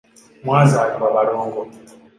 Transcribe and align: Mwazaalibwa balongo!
Mwazaalibwa 0.45 1.07
balongo! 1.15 1.59